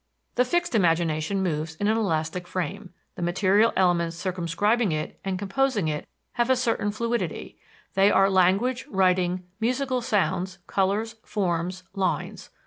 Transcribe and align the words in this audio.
The 0.33 0.45
fixed 0.45 0.73
imagination 0.73 1.43
moves 1.43 1.75
in 1.75 1.87
an 1.87 1.95
elastic 1.95 2.47
frame. 2.47 2.91
The 3.13 3.21
material 3.21 3.71
elements 3.75 4.17
circumscribing 4.17 4.91
it 4.91 5.19
and 5.23 5.37
composing 5.37 5.87
it 5.89 6.07
have 6.31 6.49
a 6.49 6.55
certain 6.55 6.89
fluidity; 6.89 7.59
they 7.93 8.09
are 8.09 8.27
language, 8.27 8.87
writing, 8.89 9.43
musical 9.59 10.01
sounds, 10.01 10.57
colors, 10.65 11.17
forms, 11.23 11.83
lines. 11.93 12.49